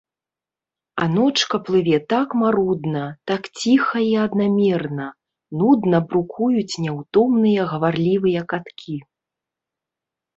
[1.03, 5.07] А ночка плыве так марудна, так ціха і аднамерна,
[5.63, 8.97] нудна брукуюць няўтомныя гаварлівыя каткі.